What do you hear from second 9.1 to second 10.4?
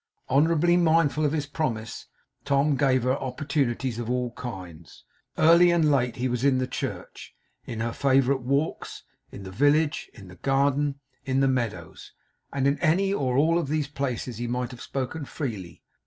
in the village, in the